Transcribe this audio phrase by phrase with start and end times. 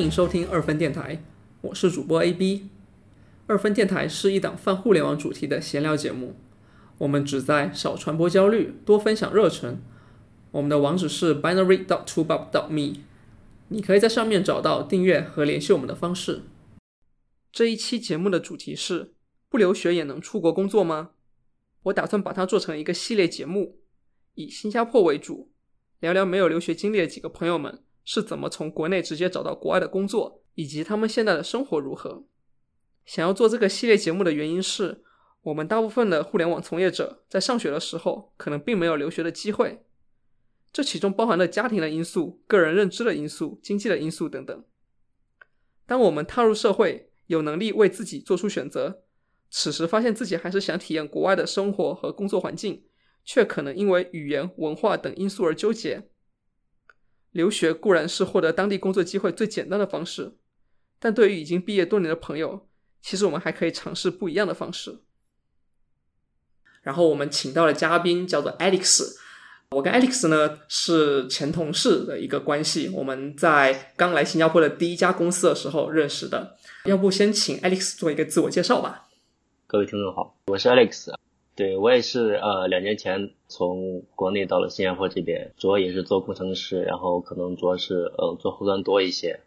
[0.00, 1.22] 欢迎收听二分电台，
[1.60, 2.70] 我是主播 AB。
[3.46, 6.36] 二分电台是一档泛互联网主题的闲聊节目，
[6.96, 9.78] 我们旨在少传播焦虑，多分享热忱。
[10.52, 13.00] 我们的网址是 binary dot t o b u b dot me，
[13.68, 16.44] 你可以在上面找到订阅和联系我们的方式。
[17.52, 19.12] 这一期节目的主题是：
[19.50, 21.10] 不留学也能出国工作吗？
[21.82, 23.80] 我打算把它做成一个系列节目，
[24.36, 25.52] 以新加坡为主，
[25.98, 27.80] 聊聊没有留学经历的几个朋友们。
[28.12, 32.24] 是怎么从国内直接找到国外的工作，以及他们现在的生活如何？
[33.04, 35.04] 想要做这个系列节目的原因是，
[35.42, 39.84] 我们大部分的互联网从业者在上学的时候可能并没有留学的机会，
[40.72, 44.64] 这其中包含了家庭的因素、个人认知的因素、经济的因素等等。
[45.86, 49.04] 当我们踏入社会，有能力为自己做出选择，
[49.48, 52.82] 此时发现自己还是想体验国外的生活和工作环境，
[53.24, 56.08] 却可能因为语言、文化等因素而纠结。
[57.32, 60.32] 留学固然是获得当地工作机会最简单的方式，
[60.98, 62.66] 但对于已经毕业多年的朋友，
[63.00, 64.98] 其实我们还可以尝试不一样的方式。
[66.82, 69.16] 然后我们请到了嘉宾，叫做 Alex。
[69.70, 76.56] 我跟 Alex 呢是前同事的一个关系，我们在刚来新加坡的第一家公司的时候认识的。
[76.86, 79.08] 要不先请 Alex 做一个自我介绍吧。
[79.68, 81.12] 各位听众好，我是 Alex。
[81.60, 89.40] 对我也是，呃，两年前从国内到了新加坡这边，主要也是做工程师，然后可能主要是呃做后端多一些，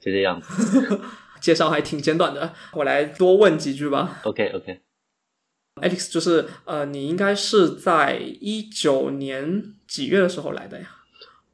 [0.00, 1.00] 就这样子。
[1.40, 4.20] 介绍还挺简短的，我来多问几句吧。
[4.24, 10.88] OK OK，Alex 就是呃，你应该是在一九年几月的时候来的呀？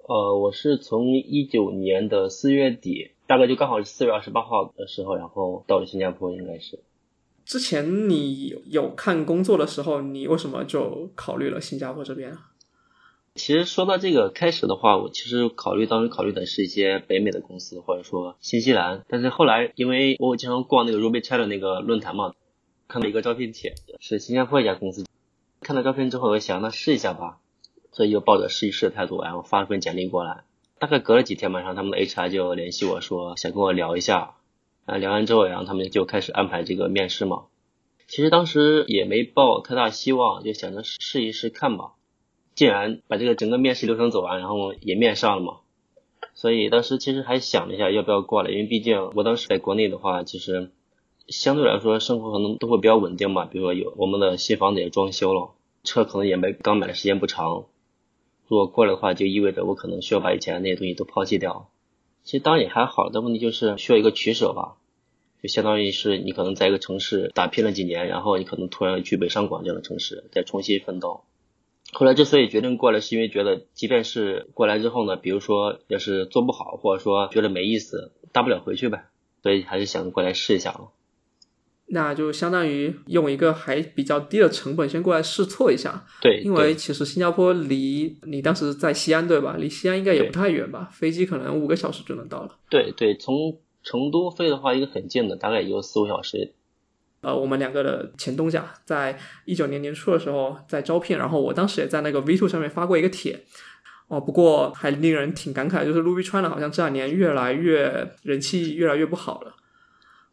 [0.09, 6.81] 呃，我是从一九年的四月底，大概就刚好是四月二十八号的时候，然后到了新加坡，应该是。
[7.47, 12.37] 之前你有看工作的时候，你为什么就考虑了新加坡这边？
[13.37, 19.05] 其实说到这个开始的话，我其实考虑当时考虑的是一些北美的公司，或者说新西兰。
[19.09, 22.33] 但是后来因为我经常逛那个 Ruby Chat 那个论坛嘛，
[22.89, 25.05] 看到一个招聘帖，是新加坡一家公司。
[25.61, 27.39] 看到照片之后，我想那试一下吧，
[27.93, 30.43] 所以就抱着试一试的态度，然后发了份简历过来。
[30.81, 34.35] 大概隔了几天晚上，他们的 HR 就联系我说想跟我聊一下。
[34.87, 37.45] 啊，聊完之后，然后他们就开始安排这个面试嘛。
[38.09, 41.93] 其实当时也没抱太大希望，就想着试一试看吧。
[42.55, 45.57] 既然把这个整个面试流程走完，然后也面上了嘛，
[46.33, 50.71] 所以当时其实还想了一下要不要过来，因为毕竟我当时在国内的话，其实
[51.27, 53.45] 相对来说生活可能都会比较稳定嘛。
[53.45, 55.51] 比如说有我们的新房子也装修了，
[55.83, 57.65] 车可能也没刚买的时间不长。
[58.47, 61.69] 如果过来的话，就意味着我可能需要把以前那些东西都抛弃掉。
[62.27, 64.75] 其实当然也还好，但问题就是需要一个取舍吧，
[65.41, 71.23] 就相当于是你可能在一个城市打拼了几年，然后你可能突然去北上广这样的城市再重新奋斗。
[71.93, 79.05] 后来之所以决定过来，是因为觉得即便是过来之后呢，比如说要是做不好，或者说觉得没意思，大不了回去呗，
[79.45, 80.91] 所以还是想过来试一下了。
[81.89, 86.05] 那就相当于用一个还比较低的成本先过来试错一下。
[86.21, 89.57] 对，因为其实新加坡离你当时在西安对吧？
[89.59, 90.89] 离西安应该也不太远吧？
[90.93, 92.57] 飞机可能五个小时就能到了。
[92.69, 96.53] 对对，从成都飞的话，一个很近的，大概也就四五小时。
[97.21, 103.41] 呃，我们两个的前东家在一九年年初的时候在招聘，然后我当时也在那个 V Two 上面发过一个帖。
[104.09, 109.55] 哦，不过还令人挺感慨，就是 Ruby China 好像这两年越来越人气越来越不好了。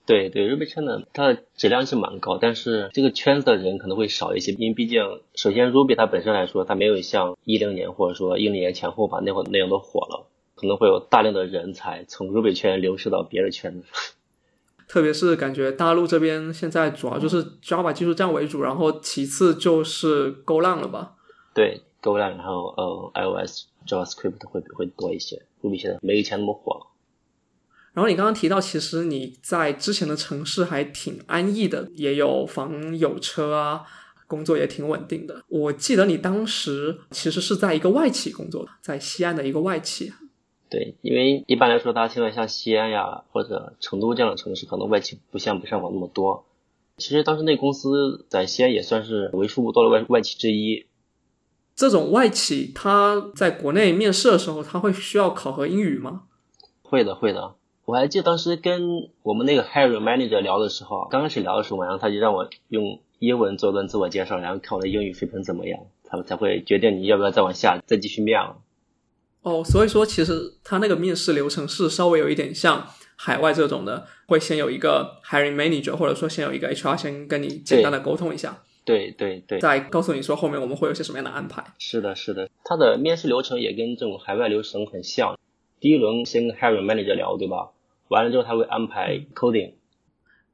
[0.06, 5.02] 对对，Ruby 圈呢，它的质量是蛮高，但是这个圈子的人可能会少一些，因为毕竟，
[5.36, 13.88] 首先 Ruby 它本身来说，它没有像一零年或者说一零年前后吧那会儿那样的火了，可能会有大量的人才从 Ruby 圈流失到别的圈子。
[14.90, 21.14] 特别是感觉大陆这边现在主要就是 Java 技术站为主，然后其次就是 GoLang 了吧？
[21.56, 26.88] 对，GoLang，然后呃 iOS JavaScript 会会多一些，Ruby 现在没以前那么火了。
[27.94, 33.84] 然后你刚刚提到，其实你在之前的城市还挺安逸的，也有房有车啊，
[34.26, 35.44] 工作也挺稳定的。
[35.47, 40.12] 我记得你当时其实是在一个外企工作，在西安的一个外企。
[40.70, 46.46] 对，因为一般来说，大家听到像西安呀或者成都这样的城市，可能外企不像北上广那么多。
[46.97, 50.88] 其实当时那公司在西安也算是为数不多的外外企之一。
[51.76, 56.23] 这种外企，他在国内面试的时候，他会需要考核英语吗？
[56.82, 57.56] 会的，会的。
[57.85, 68.56] 我还记得当时跟我们那个 hiring manager 聊的时候，刚开始聊的时候，然后他就让我用英文做段自我介绍，然后看我的英语水平怎么样，他们才会决定你要不要再往下再继续面了。
[69.41, 72.88] 哦，所以说其实他那个面试流程是稍微有一点像
[73.18, 81.62] 海外这种的，会先有一个 hiring manager，或者说先有一个 HR 先跟你简单的沟通一下，对对对，再告诉你说后面我们会有些什么样的安排。
[81.78, 85.38] 是的，是的，他的面试流程也跟这种海外流程很像。
[85.84, 87.72] 第一轮先跟 hiring manager 聊，对吧？
[88.08, 89.74] 完了之后他会安排 coding。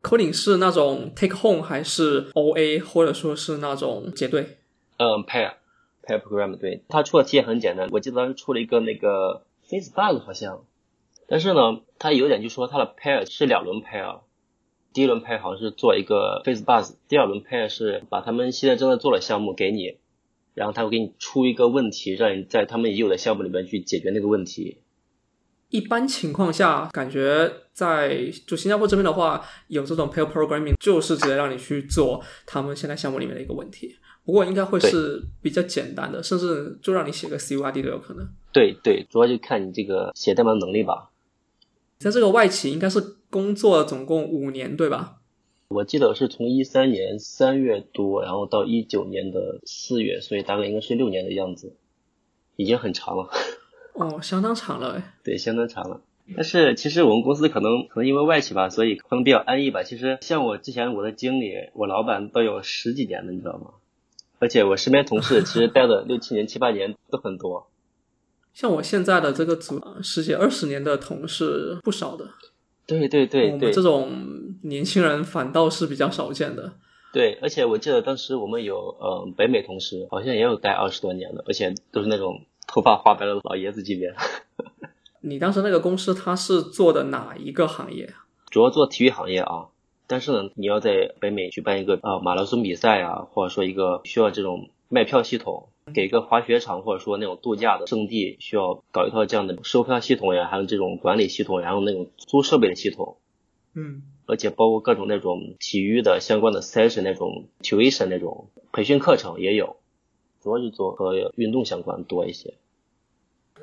[0.01, 4.57] coding 是那种 take home 还是 OA，或者说是那种结对？
[4.97, 5.53] 嗯，pair
[6.03, 7.89] pair program 对，它出的题也很简单。
[7.91, 10.65] 我记得当时出了一个那个 face bug 好像，
[11.27, 14.21] 但是呢，它有点就说它的 pair 是两轮 pair，
[14.93, 19.99] 第一轮 pair 好像是做一个 face bug，第二轮 pair 是把他们现在正在做的项目给你，
[20.55, 24.79] 然后他会给你出一个问题，让你在他们已有的项目里面去解决那个问题。
[25.69, 33.95] 一般情况下，感觉在就新加坡这边的话，有这种 pair programming，就是直接让你去做他们现在项目里面的一个问题。
[34.25, 38.27] 不过应该会是比较简单的，甚至就让你写个 CUID 都有可能。
[38.51, 41.09] 对对，主要就看你这个写代码能力吧。
[41.99, 42.99] 在这个外企应该是
[43.29, 45.17] 工作总共五年，对吧？
[45.67, 51.75] 我记得是从一三年三月多，然后到一九年的四月，所以大概应该是六年的样子，
[52.55, 53.29] 已经很长了。
[53.99, 55.13] 哦，相当长了哎。
[55.23, 56.01] 对，相当长了。
[56.35, 59.83] 但是其实我们公司可能可能因为外企吧，所以可能比较安逸吧。
[59.83, 63.71] 其实像我之前我的经理，我老板都有十几年了，你知道吗？
[64.39, 67.69] 而且我身边同事其实待了六七年、七八年都很多。
[68.53, 72.27] 像我现在的这个组，十几二十年的同事不少的。
[72.85, 74.11] 对对对对，这种
[74.63, 76.73] 年轻人反倒是比较少见的。
[77.11, 84.13] 对，而且我记得当时我们有呃北美同事，好像也有待二十多年的，而且都是那种头发花白的老爷子级别。
[85.21, 88.13] 你当时那个公司他是做的哪一个行业
[88.49, 89.67] 主要做体育行业啊。
[90.07, 103.17] 但是呢，你要在北美举办一个呃马拉松比赛啊，或者说一个需要这种卖票系统，给一个滑雪场或者说那种度假的圣地需要搞一套这样的售票系统呀，还有这种管理系统，然后那种租设备的系统，
[103.75, 109.75] 嗯，而且包括各种那种体育的相关的 session 那种 tuition 那种培训课程也有，
[110.41, 112.53] 主要就做和运动相关多一些。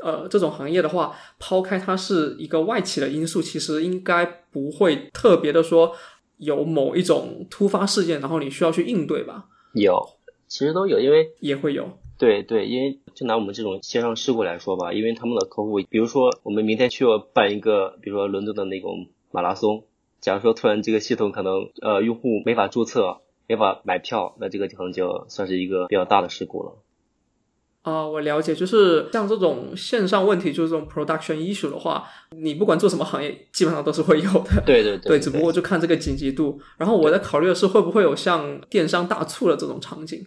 [0.02, 5.94] 呃，这种行业的话，抛开它是一个外企的因素，其实应该不会特别的说。
[6.38, 9.46] 有某一种突发事件，然后你需要去应对吧？
[9.72, 9.98] 有，
[10.46, 11.88] 其实都有，因为也会有。
[12.18, 19.84] 对对，因为就拿我们这种线上事故来说吧，因为他们的客户，比如说我们明天需要办一个，比如说伦敦的那种马拉松，
[20.20, 26.72] 假如说突然这个系统可能呃用户没法注册，没法买票，那这个可能就算是一个比较大的事故了。
[27.82, 32.02] 啊，我了解，就是像这种线上问题，就是这种 production issue 的话，
[32.36, 34.60] 你不管做什么行业，基本上都是会有的。
[34.66, 36.60] 对对对，只不过就看这个紧急度。
[36.76, 40.26] 然后我在考虑的是，会不会有像电商大促的这种场景，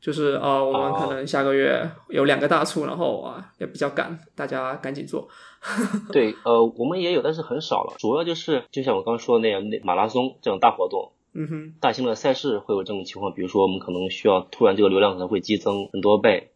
[0.00, 5.28] 就是啊，我们可能下个月有两个大促，然后啊也比较赶，大家赶紧做。
[6.12, 7.94] 对，呃，我们也有，但是很少了。
[7.98, 16.50] 主要就是就像我刚刚说的那样，那马拉松这种大活动，嗯哼，大型的赛事会有这种情况，比如说我们可能需要突然这个流量可能会激增很多倍。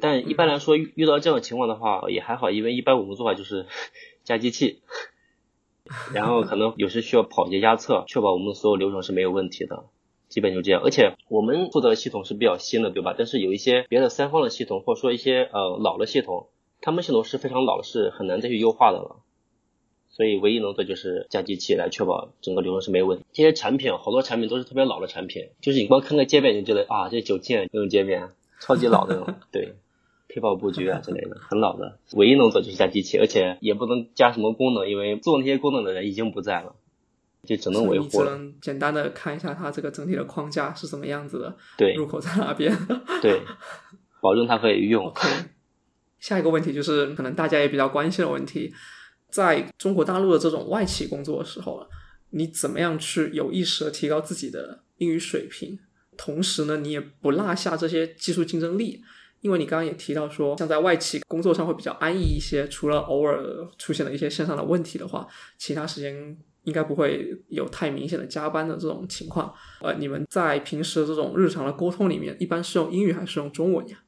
[0.00, 3.66] 但一般来说，遇到这样的情况的话也还好，因为一般我们做法就是
[4.24, 4.80] 加机器，
[6.12, 9.84] 然后可能有时需要跑一些压测，确保我们所有流程是没有问题的，
[10.28, 10.82] 基本就这样。
[10.82, 13.14] 而且我们负责的系统是比较新的，对吧？
[13.16, 16.48] 但是有一些别的三方的系统，或者说一些呃老的系统，
[16.80, 19.16] 他们系统是非常老的，是很难再去优化的了。
[20.12, 23.24] 所以唯一能做就是加机器来确保整个流程是没问题。
[23.32, 28.30] 这些产品好多产品都是特别老的产品，就是你光看个界面就觉得啊，这九键那种界面。
[28.64, 29.74] 超级老那种，对，
[30.28, 31.98] 配套布局啊之类的，很老的。
[32.12, 36.76] 唯一能做就是加机器，而且也不能加什么功能，因为做那些功能的人已经不在了，
[37.44, 38.26] 就只能维护了。
[38.26, 42.72] 只能简单的看一下它这个整体的框架是什么样子的，对，入口在哪边，
[43.20, 43.40] 对，
[44.20, 45.12] 保证它可以用。
[46.20, 48.72] 下一个问题就是可能大家也比较关心的问题，
[49.32, 51.84] 在中国大陆的这种外企工作的时候，
[52.30, 55.78] 你怎么样去有意识的提高自己的英语水平？
[56.16, 59.02] 同时呢，你也不落下这些技术竞争力，
[59.40, 63.42] 因为你刚刚也提到说，像在外企工作上会比较安逸一些，除了偶尔
[63.78, 69.52] 出现了一些线上的问题的话，其他时间应该不会有太明显的加班的这种情况。
[69.80, 74.02] 呃，你们在平时这种日常的沟通里面，一般是用英语还是用中文呀？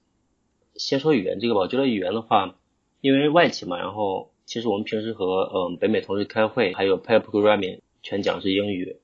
[0.75, 2.55] 先说语言这个吧，我觉得语言的话，
[3.01, 8.97] 因为外企嘛，然后其实我们平时和嗯北美同事开会，还有 pair programming 全讲是英语，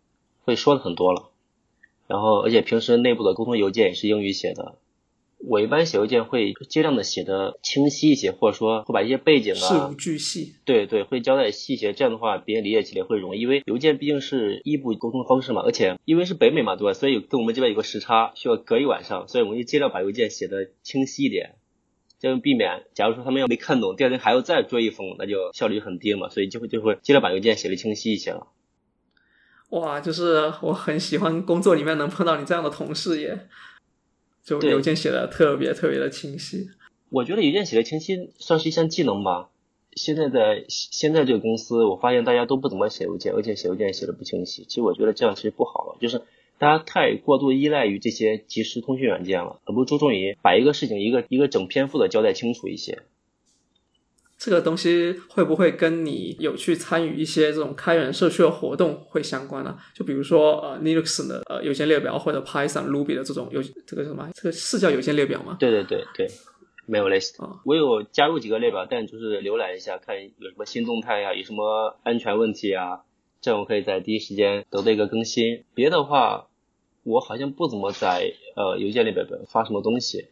[0.44, 1.30] 会说的很多了。
[2.06, 4.76] 然后，而且平时内部的沟通邮件也是英语写的。
[5.38, 10.52] 我一般写邮件会尽量的写的清晰一些，或者说会把一些背景啊，事无巨细。
[10.66, 13.40] 对对，会交代细节，这样的话别人理解起来会容易。
[13.40, 16.92] 因为邮件毕竟是一步沟通方式嘛，而且因为是北美嘛，对吧？
[16.92, 21.54] 所以跟我们这边有个时差，需要隔一晚上，所以我们就尽量把邮件写的清晰一点，
[22.20, 26.28] 这样避免假如说他们要没看懂，第二天还要再追一封，那就效率就很低嘛。
[26.28, 28.46] 所以就会就会尽量把邮件写的清晰一些了。
[29.70, 33.48] 哇，就是我很喜欢工作里面能碰到你这样的同事耶，
[34.44, 36.70] 就邮件写的特别特别的清晰。
[37.08, 39.48] 我觉得邮件写的清晰算是一项技能吧，
[39.92, 44.64] 现在的现在这个公司，我发现大家都不怎么写邮件，而且写邮件写的不清晰。
[44.68, 46.20] 其实我觉得这样其实不好了，就是
[46.60, 52.98] 大家太过度依赖于这些即时通讯软件了，而不注重于把一个事情一个一个整篇幅的交代清楚一些。
[54.36, 59.78] 这个东西会不会跟你有去参与一些这种开源社区的活动会相关呢？
[59.94, 65.56] 就比如说呃 Linux 的呃邮件列表，或者 Python、Ruby 的这种邮这个什么，这个是叫邮件列表吗？
[65.58, 66.28] 对对对对。
[66.86, 73.02] 没有 list，我有加入几个列表，但就是浏览一下，看有什么新动态呀，有什么安全问题啊，
[73.40, 75.62] 这样我可以在第一时间得到一个更新。
[75.72, 76.48] 别的话，
[77.02, 80.26] 我好像不怎么在呃邮件里边发什么东西。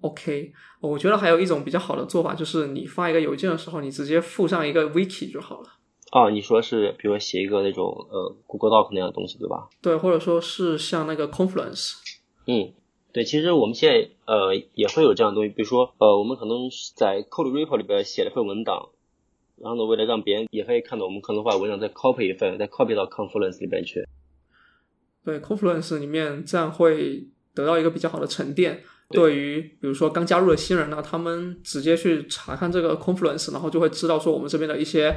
[0.00, 5.68] OK，我觉得还有一种比较好的做法，就是你发一个邮件的时候，你直接附上一个 wiki 就好了。
[6.10, 9.68] 哦，你说是，比如写一个那种呃 Google Doc 那样的东西，对吧？
[9.80, 11.94] 对，或者说是像那个 Confluence。
[12.46, 12.72] 嗯。
[13.14, 18.88] 对，其实我们现在呃也会有这样的东西，比如说呃我们可能在 Code Repo 里边写了份文档，
[19.56, 24.08] 然后呢为了让别人也可以看到，我们可能会把文档再 copy 一份，再 copy 到 Confluence 里边去。
[25.24, 28.82] 对，Confluence 里面这样会得到一个比较好的沉淀。
[29.10, 35.14] 对于比如说刚加入的新人呢，他们直接去查看这个 Confluence，然后就会知道说我们这边的一些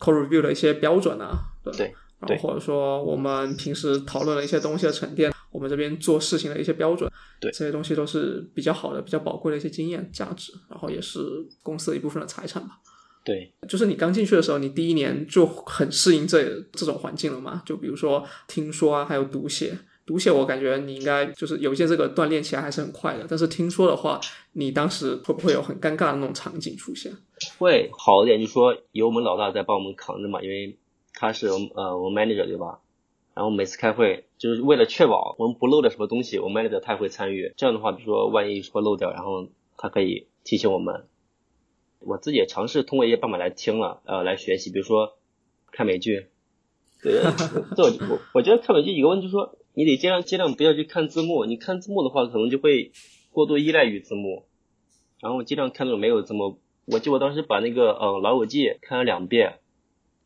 [0.00, 5.32] Code Review 的一些标准啊，对，然后或者说我们平时讨论的一些东西的沉淀。
[5.52, 7.10] 我们这边做事情的一些标准，
[7.40, 11.18] 对这些东西都是比较好的、比较宝贵的一些经验价值，然后也是
[11.62, 12.78] 公司的一部分的财产吧。
[13.26, 17.60] 对，就是你刚进去的时候，你第一年就很适应这这种环境了嘛？
[17.66, 23.26] 就比如说听说啊，还有读写，读写我感觉你应该就是邮件这个锻炼起来还是很快的。
[23.28, 24.20] 但是听说的话，
[24.52, 27.12] 你当时会不会有很尴尬的那种场景出现？
[27.58, 30.78] 会好一点，就说有我们老大在帮我们扛着嘛，因为
[31.12, 32.78] 他是呃我们 manager 对吧？
[33.34, 37.52] 然后每次开会就是为了确保我们不漏掉什么东西，我们 manager 他会参与。
[37.56, 41.06] 这样的话，比如说万一说漏掉，然后他可以提醒我们。
[41.98, 45.18] 我自己也尝试通过一些办法来听了，呃，来学习，比如说
[45.72, 46.28] 看美剧。
[47.02, 47.20] 对，
[47.76, 51.44] 这我我觉得看美剧一个问题就是说，你得尽量尽量不要去看字幕。
[51.44, 52.92] 你看字幕的话，可能就会
[53.30, 54.46] 过度依赖于字幕。
[55.20, 56.60] 然后尽量看那种没有字幕。
[56.84, 59.58] 我记得我当时把那个呃老友记看了两遍，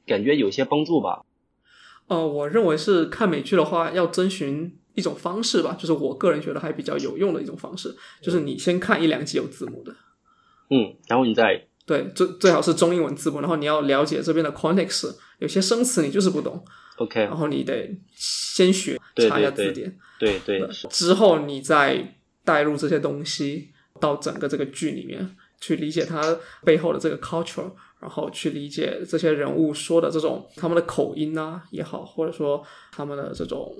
[0.06, 1.24] 感觉有些帮助吧。
[2.08, 9.94] 呃，我认为是看美剧的话，要遵循一种方式吧，就是我个人觉得还比较有用的一种方式，就是你先看一两集有字幕的，
[10.70, 16.64] 嗯，然后你再对最最好是中英文字幕，然后你要了解这边的 context，有些生词你就是不懂
[16.96, 18.98] ，OK，然后你得先学
[19.28, 27.70] 查一下字典，对对，之后你再带入这些东西到整个这个剧里面去理解它背后的这个 culture。
[28.00, 33.76] 然后去理解这些人物说的这种他们的口音啊也好，或者说他们的这种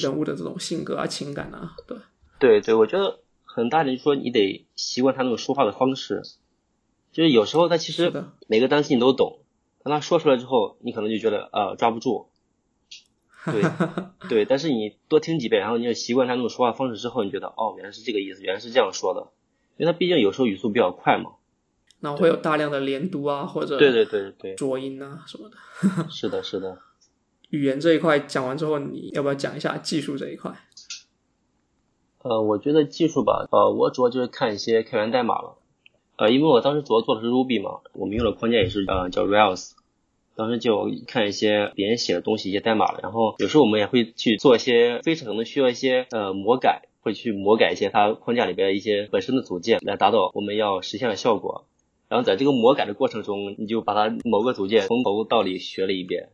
[0.00, 1.98] 人物的这种性格啊情感啊，对。
[2.38, 3.18] 对对，我觉得
[3.54, 6.22] 很大的就是说你得习惯他那种说话的方式，
[7.12, 8.12] 就是有时候他其实
[8.48, 9.38] 每个单词你都懂，
[9.84, 12.30] 但他说出来之后，你可能就觉得呃抓不住，
[13.46, 13.62] 对
[14.28, 19.30] 对，但是你多听几遍，然后你就习惯他那种说话方式之后，你觉得哦原来是这个意思，原来是这样说的，
[19.76, 21.34] 因为他毕竟有时候语速比较快嘛。
[22.00, 25.56] 然后会有大量的连读啊，或者对对对对浊音啊什么的。
[26.10, 26.76] 是的，是的。
[27.50, 30.52] 语言这一块讲完之后，你要不要讲一下技术这一块？
[32.24, 35.58] 呃，我觉得技术吧，呃，我主要就是看一些开源代码了。
[36.16, 39.72] 呃，因为我当时主要做的是 Ruby 嘛，我们用的框架也是呃叫 Rails，
[40.34, 43.00] 当时就看一些别人写的东西，一些代码了。
[43.02, 51.66] 然后有时候我们也会去做一些非常可能需要一些呃魔改，会去魔改一些它框架里边一些本身的组件，来达到我们要实现的效果。
[52.08, 56.30] 然后在这个魔改的过程中，你就把它某个组件从头到尾学了一遍。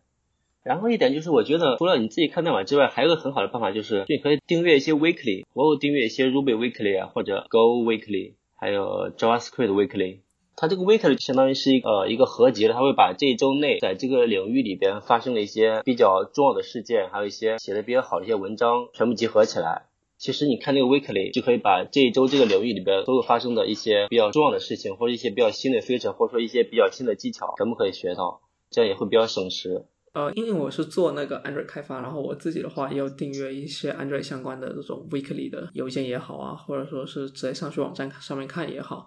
[0.63, 5.45] 然后一点就是，我觉得除了你自己看代码之外，还有个很好的办法，就是你可以订阅一些 weekly。
[5.55, 10.19] 我有订阅一些 Ruby weekly 啊，或者 Go weekly，还有 JavaScript weekly。
[10.57, 19.87] 它这个 weekly 相当于是一个一个合集的，它会把这一周内在这个领域里边发生的一些比较重要的事件，还有一些写的比较好的一些文章，全部集合起来。
[20.19, 29.87] 其实你看那个 weekly 就可以把这一周这个领域里边所有发生的一些比较重要的事情，或者一些比较新的 feature，或者说一些比较新的技巧，全部可以学到，这样也会比较省时。
[30.13, 39.07] 呃，因为我是做那个 Android 开发，然后我自己的话也有订阅一些 Android 相关的这种 weekly 的邮件也好啊，或者说是直接上去网站上面看也好，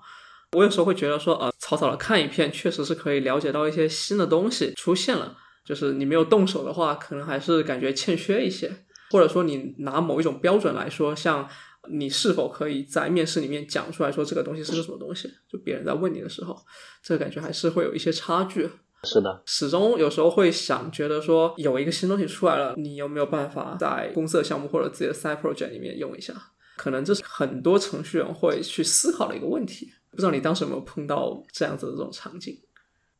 [0.53, 8.71] 我有时候会觉得说，呃，草草的看一篇，确实是可以了解到一些新的东西出现了，就是你没有动手的话，可能还是感觉欠缺一些。
[9.11, 11.47] 或者说，你拿某一种标准来说，像
[11.91, 15.29] 你是否可以在面试里面讲出来说这个东西是个什么东西？
[15.47, 16.57] 就别人在问你的时候，
[17.03, 18.67] 这个感觉还是会有一些差距。
[19.03, 26.33] 是的，始终有时候会想，觉得说有一个新东西出来了，你有没有办法在公司的项目或者自己的 side project 里面用一下？
[26.77, 29.89] 可能这是很多程序员会去思考的一个问题。
[30.09, 32.57] 不知道你当时有没有碰到这样子的这种场景？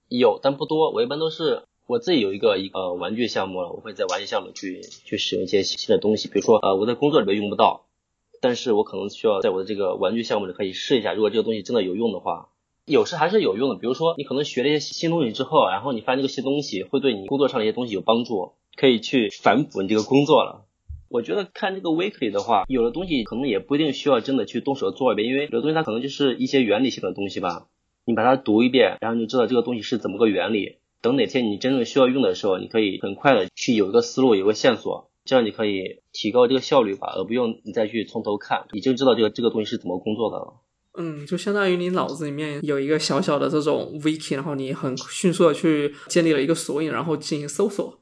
[0.08, 0.92] 有，但不多。
[0.92, 7.88] 我一般都是我自己有一个一个玩具项目了，我会在玩具项目去去使用一些新的东西，比如说呃我在工作里面用不到，
[8.40, 12.50] 但是我可能需要在我的这个玩具项目里可以试一下，如果这个东西真的有用的话，
[12.86, 13.76] 有时还是有用的。
[13.76, 20.66] 比如说你可能学了一些新东西之后，然后你发现这个新东西会对你工作上的一些东西有帮助，可以去反哺你这个工作了。
[21.10, 27.68] 我觉得看这个 weekly 的话，有的东西可能也不一定需要真的去动手做一遍，因为有的东西它可能就是一些原理性的东西吧。
[28.06, 30.78] 你把它读一遍，然后你就知道这个东西是怎么个原理。
[31.02, 40.54] 等哪天你真正需要用的时候，你可以很快的去有一个思路，有个线索，这样你可以提高这个效率吧，而不用你再去从头看，已经知道这个这个东西是怎么工作的了。
[40.98, 48.00] 嗯，就相当于你脑子里面有一个小小的这种 wiki，然后你很迅速的去建立了一个索引，然后进行搜索。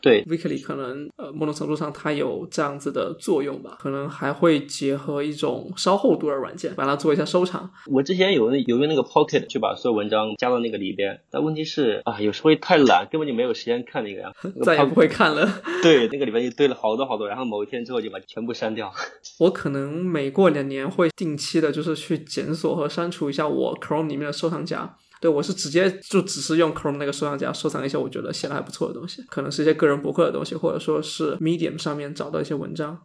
[0.00, 7.70] 对，Weekly 可能呃某种程度上它有这样子的作用吧，可能还会结合一种稍后读的软件，把它做一下收藏。
[7.86, 14.32] 我之前有有用那个 Pocket 去把所有文章加到那个里边，但问题是啊，有时候太懒，根本就没有时间看那个呀，
[14.64, 15.46] 再也不会看了。
[15.82, 18.92] 对，那个里边就堆了好多好多，然后某一天之后就把全部删掉。
[19.38, 24.96] 我可能每过两年会定期的，就是去检索和删除一下我 Chrome 里面的收藏夹。
[25.20, 32.98] 对，我是直接就只是用 Chrome 那个收藏夹收藏一些我觉得写的还不错的东西，可能是一些个人博客的东西，或者说是 Medium 上面找到一些文章。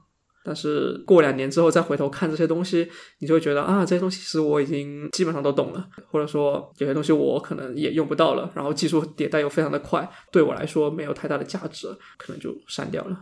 [0.47, 11.87] 但是过两年之后再回头看这些东西，你就会觉得啊，这些东西其实我已经基本上都懂了，或者说有些东西我可能也用不到了，然后技术迭代又非常的快，对我来说没有太大的价值，
[12.19, 13.17] 可能就删掉了。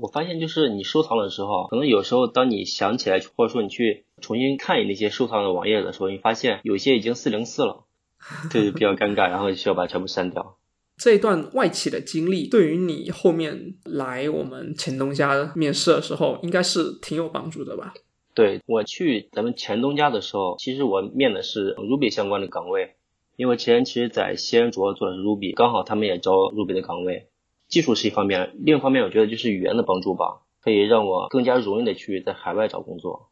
[0.00, 7.84] 我发现就是你收藏的时候，可能有时候当你想起来，或者说你去重新看你那些收藏的网页的时候，你发现有些已经四零四了。
[8.50, 10.56] 这就比较尴尬，然后需要把全部删掉。
[10.96, 17.94] 这一段外企的经历，对于你后面来我们钱东家面试的时候，应该是挺有帮助的吧？
[18.34, 22.96] 对我去咱们钱东家的时候，其实我面的是 Ruby 相关的岗位，
[23.36, 27.28] 因为前其实在西安主要做的是 Ruby，刚好他们也招 Ruby 的岗位。
[27.68, 33.30] 技术是一方面，另一方面我觉得就是语言的帮助吧，可以让我更加容易的去在海外找工作。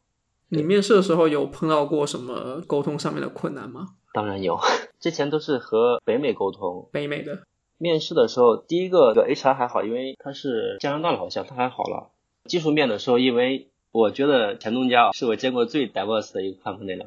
[0.49, 3.89] 你面试的时候有碰到过什么沟通上面的困难吗？
[4.13, 4.59] 当然有，
[4.99, 6.89] 之前都是和北美沟通。
[6.91, 7.43] 北美的
[7.77, 12.11] 面试的时候，第一个 HR 还好，因为他是加拿大的，好像他还好了。
[12.45, 17.05] 技术面的时候，因为我觉得前东家是我见过最 diverse 的一个 company 了。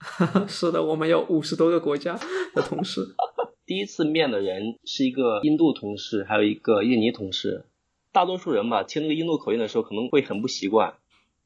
[0.48, 2.18] 是的，我们有五十多个国家
[2.54, 3.14] 的同事。
[3.66, 7.66] 第一次面的人是一个印度同事，还有一个印尼同事。
[8.12, 10.94] 大多数人吧，听那个印度口音的时候可能会很不习惯。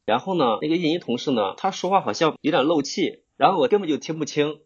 [0.07, 4.61] 然后呢，那个印尼同事呢，他说话好像有点漏气，然后我根本就听不清。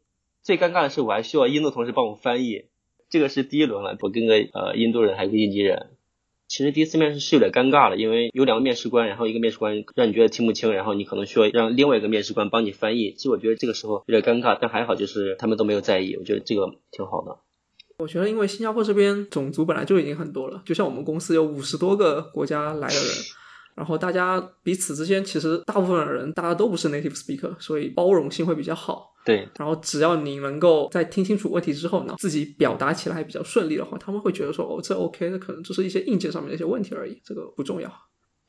[0.49, 2.65] 最尴尬的是，我还需要印度同事帮我翻译，
[3.11, 3.99] 这个是第一轮了。
[4.01, 5.91] 我跟个呃印度人，还有个印尼人。
[6.47, 13.13] 其实第一次面试是有点尴尬的，因为有两个面试官，然后一个面试官让你觉得听不清，然后你可能需要让另外一个面试官帮你翻译。
[13.13, 17.37] 其实我觉得这个时候有点尴尬，但还好就是他们都没有在意，我觉得这个挺好的。
[17.99, 23.15] 我觉得因为新加坡这边种族本来就已经很多了，就像我们公司有五十多个国家来的人。
[23.75, 29.13] 然后大家彼此之间，其实大部分的人大家都不是 native speaker，所以包容性会比较好。
[29.29, 29.47] 对。
[29.59, 37.93] 然后只要你能够在听清楚问题之后呢，自己表达起来比较顺利的话，他们会觉得说哦，这 OK，那可能就是一些硬件上面的一些问题而已，这个不重要。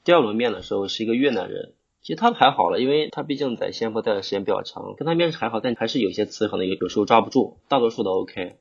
[0.06, 8.56] 第二轮面的时候是一个越南人，其实他还好了，因为他毕竟在新加坡待的时间比较长，跟他面试还好，但还是有些词可能有有时候抓不住，大多数都 OK。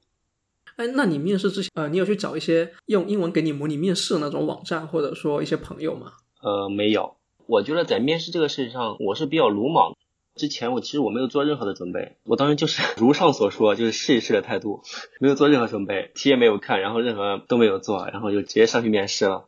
[0.74, 6.14] 哎，那你面试之前，呃，你有去找一些用英文给你模拟面试的那种网站，或者说一些朋友吗？
[6.42, 7.14] 呃，没有。
[7.46, 9.96] 我觉得在面试这个事情上，我是比较鲁莽。
[10.38, 14.81] 之前我其实我没有做任何的准备，我当时就是 如上所说，就是试一试的态度，
[15.20, 19.44] 没有做任何准备，题也没有看，然后任何都没有做，然后就直接上去面试了。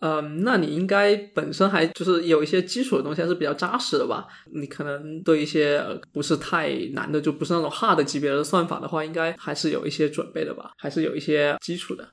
[0.00, 4.28] 嗯，那你应该本身还就是有一些基础的东西还是比较扎实的吧？
[4.54, 10.70] 你可能对一些不是太难的，就不是那种 hard 级别的算法的话，应该还是有一些准备的吧？
[10.78, 12.08] 还是有一些基础的。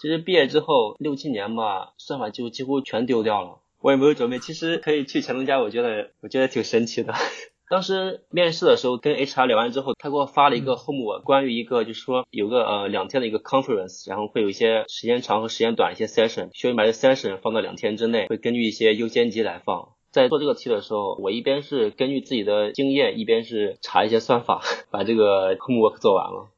[0.00, 3.58] 其实毕业之后六七年吧，算法就几乎全丢掉了。
[3.86, 7.14] 我也没有准备，其实可以去前东家，我觉得我觉得挺神奇的。
[7.70, 19.90] 当时面试的时候跟 HR 聊完之后，他给我发了一个 homework，关于一个就是说有个呃两天的一个 conference，然后会有一些时间长和时间短一些 session，需要你把这 session 放到两天之内，会根据一些优先级来放。
[20.10, 26.48] 在做这个题的时候，我一边是根据自己的经验，一边是查一些算法， 把这个 homework 做完了。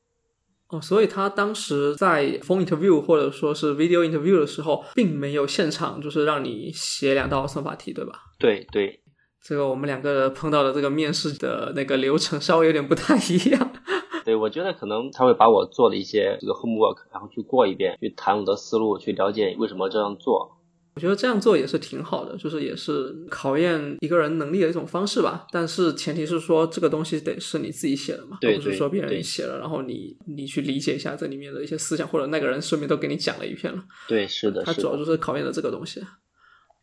[0.70, 8.12] 哦，所以他当时在 phone interview 或者说是 video interview 的时候，并没有现场就是让你写两道算法题，对吧？
[8.38, 9.00] 对对，
[9.42, 13.72] 这个我们两个碰到的这个面试的那个流程稍微有点不太一样。
[14.26, 20.57] 对，我觉得可能他会把我做的一些这个 homework，然后去过一遍，去谈我的思路，去了解为什么这样做。
[20.98, 25.46] 我觉得这样做也是挺好的，就是也是考验一个人能力的一种方式吧。
[25.52, 33.80] 但是前提是说这个东西得是你自己写的嘛，对而不是说别人写了，然后你你去理解一下这里面的一些思想，或者那个人顺便都给你讲了一遍了。
[34.08, 36.02] 对，是的，它主要，就是考验的这个东西。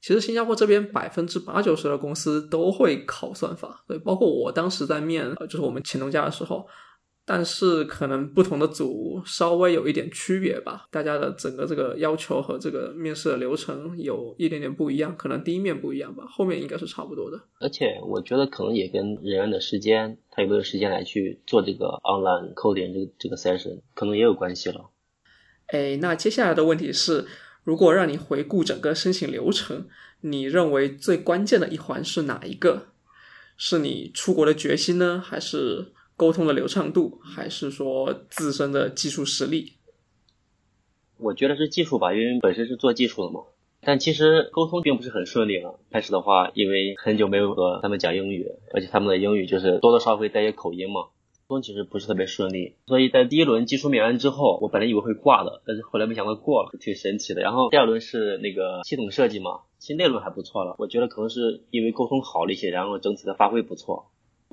[0.01, 6.65] 其实新加坡这边百分之八九十的公司都会考算法，对，包括我当时在面，呃就是我们前东家的时候，
[7.27, 17.41] 但是可能不同的组稍微有一点区别吧，大家的整个这个要求和这个面试的流程有一点点不一样，可能第一面不一样吧，后面应该是差不多的。
[17.59, 24.91] 而且我觉得可能也跟人员的时间，他有没有时间来去做这个 online coding 这个这个 session，可能也有关系了。
[25.67, 27.25] 哎，那接下来的问题是，
[27.63, 29.87] 如果让你回顾整个申请流程，
[30.21, 32.89] 你认为最关键的一环是哪一个？
[33.57, 39.73] 是你出国的决心呢，还是沟通的流畅度，还是说自身的技术实力？
[41.17, 43.41] 我觉得是技术吧，因为本身是做技术的嘛。
[43.81, 45.71] 但其实沟通并不是很顺利啊。
[45.91, 51.01] 开始的话，因为很久没有和他们讲英语，而且他们的英语就是多多少少会带些口音嘛，
[51.47, 52.75] 沟通其实不是特别顺利。
[52.87, 57.41] 所以在第一轮技术面完之后，我本来以为会挂的，但是后来没想到过了，挺神奇的。
[57.41, 60.75] 然后第二轮是那个系统设计嘛，其实那轮还不错了。
[60.79, 64.11] 我觉得可能是因为沟通好了一些，然后整体的发挥不错。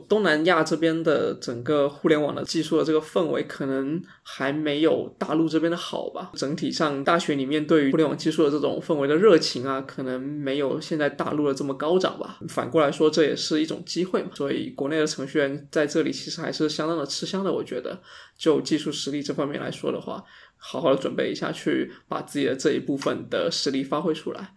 [0.08, 6.32] 东南亚这边的整个互联网的技术的这个氛围，可能还没有大陆这边的好吧。
[6.34, 12.38] 整体上，大学里面对于互联网技术的这种氛围的热情啊，可能没有现在大陆的这么高涨吧。
[12.48, 14.30] 反过来说，这也是一种机会嘛。
[14.34, 17.52] 所以，国内的程序员在这里其实还是相当的吃香的。
[17.52, 18.00] 我觉得，
[18.36, 20.24] 就技术实力这方面来说的话，
[20.56, 24.54] 好好的准备一下，去把自己的这一部分的实力发挥出来。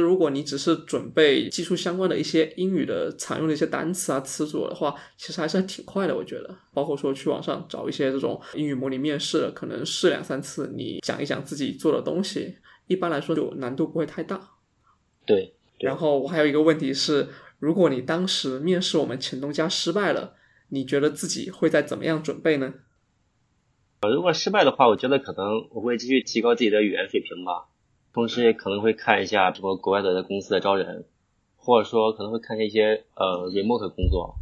[0.00, 6.56] 如果你只是准备技术相关的一些英语的常用的一些单词啊词组的话，其实还是挺快的，我觉得。
[6.72, 12.56] 包括说去网上找一些这种英语模拟面试，可能试两三次，你讲一讲自己做的东西，
[12.88, 14.50] 一般来说就难度不会太大。
[15.24, 17.28] 对，对然后我还有一个问题是，
[17.60, 20.34] 如果你当时面试我们前东家失败了，
[20.70, 22.74] 你觉得自己会再怎么样准备呢？
[24.12, 27.68] 如果失败的话，我觉得可能我会继续提高自己的语言水平吧。
[28.14, 31.04] 同时也可能会看一下什么国外的公司的招人，
[31.56, 34.36] 或者说可能会看一些呃 remote 工作。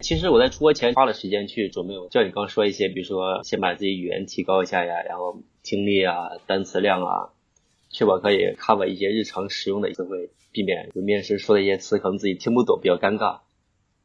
[0.00, 7.32] 其实我在出国前花了时间去准备，就像你刚说一些，比如说先把自己语言提高一下呀，然后听力啊、单词量啊，
[7.90, 13.42] 确保可以 cover 一些日常使用的词汇，避免就面试说的一些词可能自己听不懂，比较尴尬。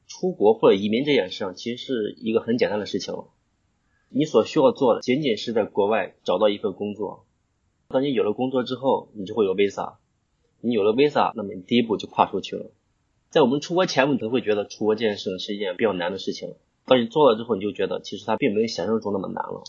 [0.05, 3.15] 出国或者移民这件事上，其实是一个很简单的事情。
[4.09, 7.25] 你所需要做的仅仅是在国外找到一份工作。
[7.87, 9.95] 当你有了工作之后，你就会有 visa。
[10.61, 12.71] 你有了 visa，那么你第一步就跨出去了。
[13.29, 16.55] 在我们出国前，我们都会觉得出国这件事情是一件比较难的事情。
[16.85, 19.63] 当你做了之后，你就觉得其实它并没有想象中那么难了。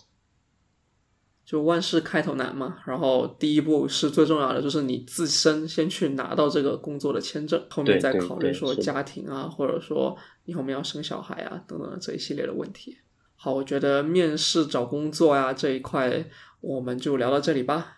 [1.44, 12.96] 就万事开头难嘛，然后第一步是最重要的，就是你自身先去拿到这个工作的签证，后面再考虑说家庭啊，或者说你后面要生小孩啊等等这一系列的问题。
[13.36, 16.24] 好，我觉得面试找工作呀、这一块
[16.60, 17.95] 我们就聊到这里吧。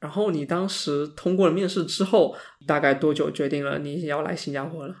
[0.00, 4.96] 然后你当时通过了面试之后，大概多久决定了你要来新加坡了？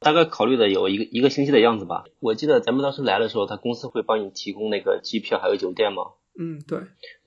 [0.00, 2.04] 大概考虑的有一个一个星期的样子吧。
[2.20, 6.12] 我记得咱们当时来的时候，他公司会帮你提供那个机票还有酒店吗。
[6.38, 6.78] 嗯，对，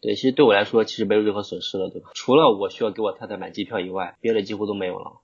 [0.02, 2.12] 对，其实对我来说其实没有任何损失了，对吧？
[2.14, 5.20] 除了我需要给我太太买机票以外，别的几乎都没有了。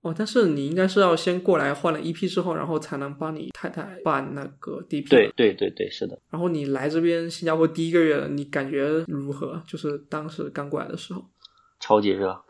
[0.00, 5.08] 哦，但是你应该是要先过来换了 EP 之后，然后才能帮你太太办那个 DP。
[5.10, 6.18] 对对对对，是的。
[6.30, 9.60] 然后你来这边新加坡第一个月，你感觉如何？
[9.66, 11.24] 就是当时刚过来的时候。
[11.80, 12.40] 超级热。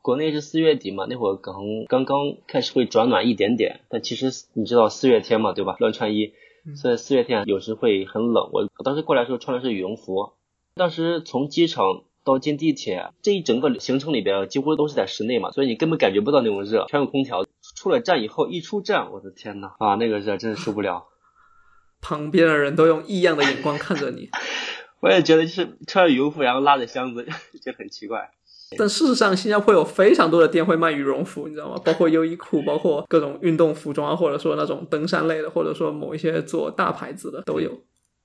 [0.00, 1.54] 国内是四月底嘛，那会儿刚
[1.86, 5.76] 刚刚开始会转暖一点点，但其实你知道四月天嘛，对吧？
[5.80, 6.32] 乱穿衣，
[6.74, 8.48] 所以四月天有时会很冷。
[8.52, 10.32] 我我当时过来的时候穿的是羽绒服，
[10.74, 17.46] 当时从机场到进地铁这一整个行程里边几乎都是在室内嘛，所以你根本感觉不到那种热，全有空调。
[17.76, 21.06] 出了站以后，一出站，我的天呐，啊，那个热真是受不了。
[22.00, 24.28] 旁边的人都用异样的眼光看着你。
[25.00, 27.24] 我也觉得就是穿着羽绒服，然后拉着箱子，
[27.62, 28.30] 就很奇怪。
[28.76, 31.80] 但事实上，新加坡有非常多的店会卖羽绒服，你知道吗？
[31.84, 37.80] 包括优衣库，包括各种运动服装啊，或者说那种登山类的，或者说某一些做大牌子的都有。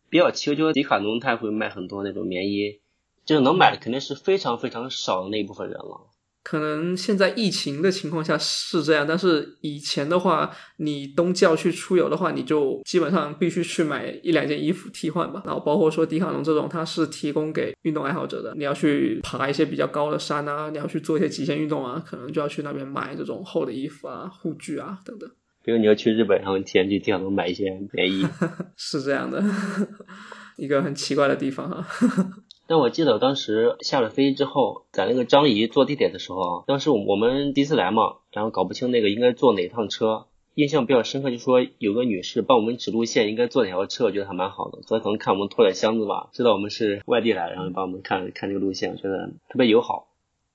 [0.09, 2.79] 比较奇怪就是迪卡侬，它会卖很多那种棉衣，
[3.25, 6.09] 就是能买的肯定是非常非常少的那一部分人了。
[6.43, 15.41] 可能现在疫情的情况下是这样，但是以前的话，你冬季要去出游的话，你就基本上必须去买一两件衣服替换吧。
[15.45, 25.29] 然后包括说迪卡侬这种，它是提供给运动爱好者的，你要去爬一些比较高的山啊，你要去做一些极限运动啊，可能就要去那边买这种厚的衣服啊、护具啊等等。
[25.63, 28.27] 比如你要去日本，然后提前去迪卡侬买一些棉衣，
[28.75, 29.41] 是这样的，
[30.59, 31.87] 一个很奇怪的地方哈。
[32.65, 44.81] 但我记得当时下了飞机之后，在那个张仪坐地铁的时候啊，当时我我们第一次来嘛，然后搞不清那个应该坐哪趟车，印象比较深刻，就说有个女士帮我们指路线，应该坐哪条车，我觉得还蛮好的。
[44.83, 50.07] 所以可能看我们拖着箱子吧，知道我们是外地来，然后帮我们看看这个路线，我觉得特别友好。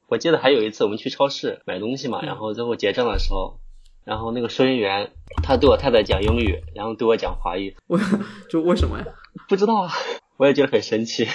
[0.09, 3.59] 我记得还有一次我们去超市买东西嘛，然后最后结账的时候，
[4.05, 5.11] 然后那个收银员
[5.43, 8.01] 他对我太太讲英语，然后对我讲华语，为
[8.49, 9.05] 就为什么呀？
[9.49, 9.93] 不知道啊，
[10.39, 11.27] 我也觉得很神奇。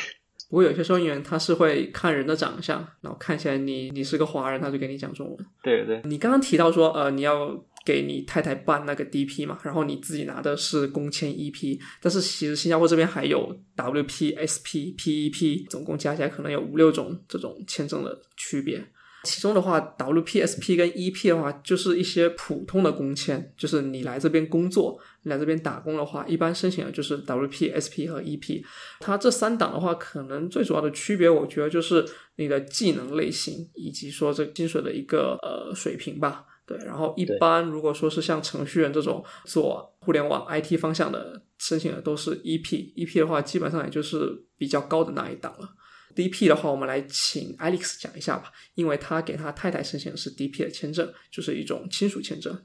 [0.54, 5.46] 不过有些收银员他是会看人的长相，然后看起来你你是个华人，他就给你讲中文。
[5.64, 7.50] 对对，你刚刚提到说，呃，你要
[7.84, 18.86] 给你太太办那个 DP 嘛，然后你自己拿的是工签 EP，但是其实新加坡这边还有 WP、SP、PEP，总共加起来可能有五六种这种签证的区别。
[19.24, 28.64] 其中的话，WPSP 跟 EP 的话，就是一些普通的工签，就是你来这边工作、你来这边打工的话，一般申请的就是 WPSP 和 EP。
[29.00, 32.06] 它这三档的话，可能最主要的区别，我觉得就是
[32.36, 36.46] 你的技能类型以及说这薪水的一个呃水平吧。
[36.66, 45.70] 对，然后一般如果说是像程序员这种做互联网 IT 方向的申请的，都是 EP，EP 的话基本上也就是比较高的那一档了。
[46.16, 52.56] DP 的话，我们来请 Alex 讲一下吧，因为他给他太太申请的是 DP 的签证，就是一种亲属签证。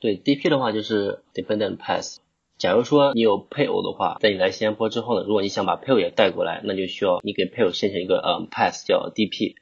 [0.00, 2.20] 对，DP 的话就是 Dependent Pass。
[2.56, 9.54] 假如说你有配偶的话，在你来新加坡之后呢，如果你想把配偶也带过来，那就需要你给配偶申请一个嗯 Pass，叫 DP。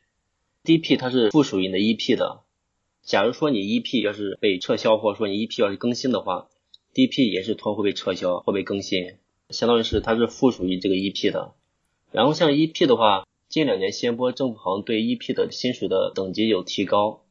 [0.65, 2.41] DP 它是附属于你的 EP 的。
[3.03, 6.49] 假如说你 EP 要是被撤销，或者说你 EP 要是更新的话
[6.95, 9.15] ，DP 也是同会被撤销或被更新，
[9.51, 11.53] 相当于是它是附属于这个 EP 的。
[12.11, 17.23] 然后像 EP 的话，近两年新加坡政府好像对 EP 的薪水的等级有提高。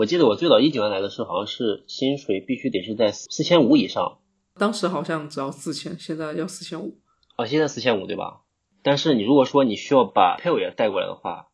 [0.00, 4.16] 我记得我最早一九年来的时候，好像是薪水必须得是在四千五以上。
[4.56, 6.96] 当时好像只要四千，现在要四千五。
[7.36, 8.40] 哦，现在四千五对吧？
[8.82, 11.48] 但是你如果说你需要把配偶也带过来的话，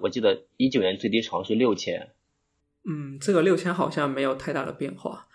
[0.00, 2.14] 我记得一九年最低好像是六千。
[2.88, 5.26] 嗯，这个六千好像没有太大的变化。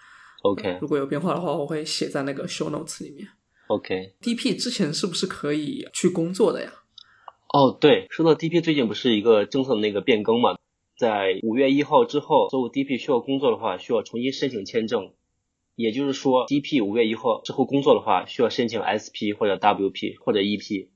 [0.42, 3.28] OK，如果有变化的话，我会写在那个 show notes 里面。
[3.68, 6.72] OK，DP 之前是不是可以去工作的呀？
[7.54, 10.58] 哦，对，说到 DP，最近不是一个政策的那个变更嘛？
[11.00, 15.14] 在五月一号之后，所有 DP 需要工作的话，需要重新申请签证。
[15.78, 20.90] 也就是说，DP 五月一号之后工作的话，需要申请 SP 或者 WP 或者 EP。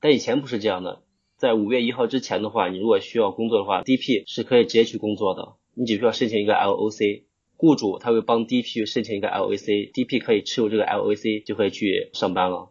[0.00, 1.02] 但以前不是这样的，
[1.36, 7.24] 在五月一号之前的话，你如果需要工作的话，DP 是可以直接去工作的，你只需要申请一个 LOC。
[7.56, 12.70] 雇主他会帮 DP 申请一个 LOC，DP 可以持有这个 LOC 就可以去上班了。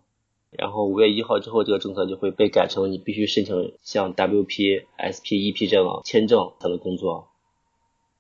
[0.52, 7.30] 然后五月一号之后，这个政策就会被改成你必须申请像 WP、SP、EP 这样签证才能工作。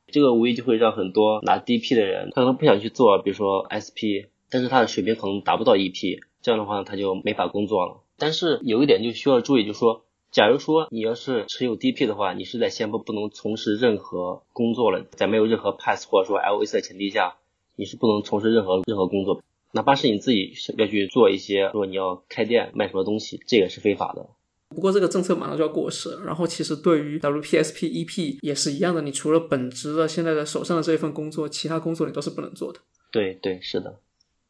[0.07, 8.01] 这个无疑就会让很多拿 DP 的人，他可能不想去做，比如说 SP，但是他的水平可能达不到 EP，这样的话他就没法工作了。
[8.17, 10.03] 但是有一点就需要注意，就是说。
[10.31, 17.37] 假如说你要是持有 DP 的话，你是在新加坡不能从事任何工作了，在没有任何 pass 或者说 LVC 的前提下，
[17.75, 19.41] 你是不能从事任何任何工作，
[19.73, 24.25] 哪怕是你自己要去做一些，如果你要开店卖什么东西，这也是非法的。
[24.69, 32.79] 不过这个政策马上就要过时，然后其实对于 WPSP EP 也是一样的，你除了本职的现在的手上的这一份工作，其他工作你都是不能做的。
[33.11, 33.99] 对对，是的。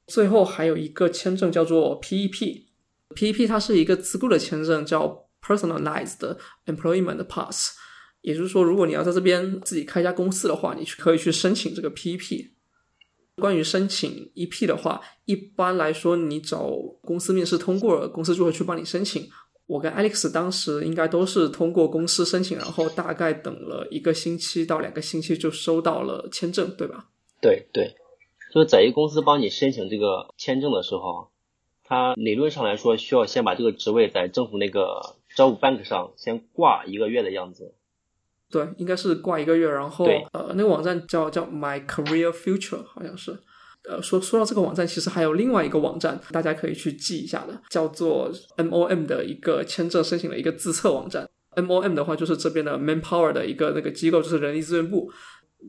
[0.07, 5.25] 最后还有一个签证叫做 PEP，PEP 它是一个自雇的签证，叫。
[5.41, 7.71] Personalized employment pass，
[8.19, 12.49] 也就是说，如果你要在这边自己开一家公司的话，你去可以去申请这个 PEP。
[13.39, 16.69] 关于申请 EP 的话，一般来说，你找
[17.01, 19.27] 公司面试通过了，公司就会去帮你申请。
[19.65, 27.09] 我跟 Alex 当时应该都是通过公司申请，然后大概等了一个星期到两个星期就收到了签证，对吧？
[27.41, 27.95] 对对，
[28.53, 31.29] 就是在一个公司帮你申请这个签证的时候，
[31.83, 35.15] 他理论上来说需要先把这个职位在政府那个。
[35.35, 37.75] 招募 bank 上先挂一个月的样子，
[38.51, 43.37] 对，应该是挂一个月，然后呃，那个网站叫叫 My Career Future，好像是。
[43.87, 51.27] 呃，说说到这个网站，其实还有另外一个网站，大家可以去记一下的，叫做 MOM 的一个签证申请的一个自测网站。
[51.55, 55.09] MOM 的话，就是这边的 Manpower 的一个那个机构，就是人力资源部。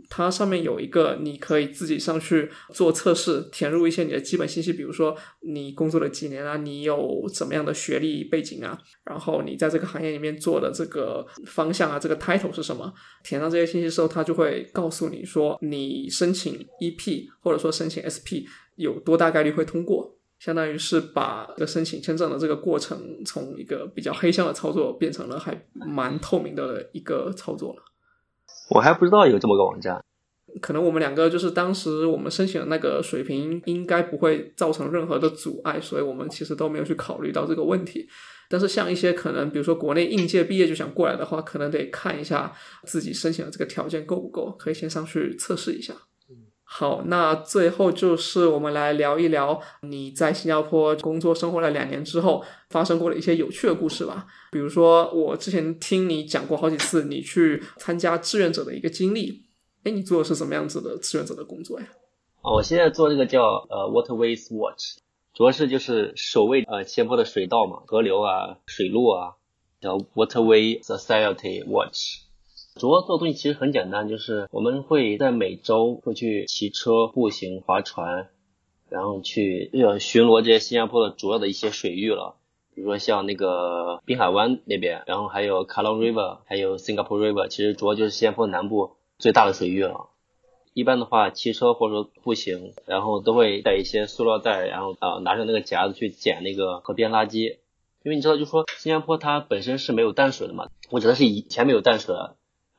[0.09, 12.93] 它上面有一个，你可以自己上去做测试，填入一些你的基本信息，比如说你工作了几年啊，你有怎么样的学历背景啊，然后你在这个行业里面做的这个方向啊，这个 title 是什么？
[13.25, 27.83] 填上这些信息之后，它就会告诉你说，你申请 EP 或者说申请 SP 有多大概率会通过，相当于是把这个申请签证的这个过程从一个比较黑箱的操作变成了还蛮透明的一个操作了。
[28.71, 30.03] 我还不知道有这么个网站，
[30.61, 38.09] 可能我们两个就是当时我们申请的那个水平应该不会造成任何的阻碍，所以我们其实都没有去考虑到这个问题。
[38.49, 42.53] 但是像一些可能，比如说国内应届毕业就想过来的话，可能得看一下
[42.85, 45.95] 自己申请的这个条件够不够，可以先上去测试一下。
[46.73, 54.25] 好，那最后就是我们来聊一聊你在新加坡工作生活了两年之后发生过的一些有趣的故事吧。
[54.53, 59.43] 比如说，我之前听你讲过好几次你去参加志愿者的一个经历。
[59.83, 61.87] 哎，你做的是什么样子的志愿者的工作呀？
[62.43, 64.99] 哦，我现在做这个叫呃 Waterways Watch，
[65.35, 69.35] 主要是就是守卫呃新坡的水道嘛，河流啊、水路啊，
[69.81, 72.30] 叫 Waterway Society Watch。
[72.77, 78.29] 主要做的东西其实很简单，就是我们会在每周会去骑车、步行、划船，
[78.89, 82.37] 然后去呃巡逻这些新加坡的主要的一些水域了，
[82.75, 90.09] 比如说像那个滨海湾那边，然后还有 Kallang River，还有 Singapore River，其实主要就是新加坡南部最大的水域了。
[90.73, 97.57] 一般的话，骑车或者说步行，然后都会带一些塑料袋，然后啊拿着那个夹子去捡那个河边垃圾，
[98.05, 102.15] 因为你知道，就说新加坡它本身是没有淡水的嘛，我指的是以前没有淡水。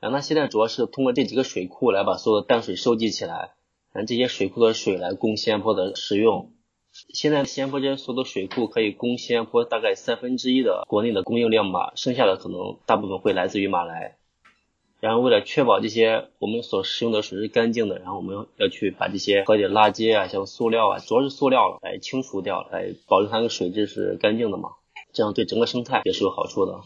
[0.01, 3.51] 然后它现在主要是通过这几个水库来把所有的淡水收集起来，
[3.93, 6.51] 然后这些水库的水来供新加坡的食用。
[7.13, 14.17] 现在新加坡这些所有的水库可以供新加坡大概三分之一的国内的供应量吧，剩下的可能大部分会来自于马来。
[14.99, 24.71] 然后为了确保这些我们所使用的水是干净的，然后我们要去把这些河里垃圾啊，像塑料啊，主要是塑料来清除掉，来保证它的水质是干净的嘛，
[25.13, 26.81] 这样对整个生态也是有好处的。